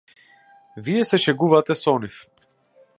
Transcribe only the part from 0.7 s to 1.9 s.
Вие се шегувате